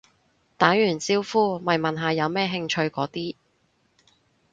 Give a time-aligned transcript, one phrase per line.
[0.57, 3.35] 打完招呼咪問下有咩興趣嗰啲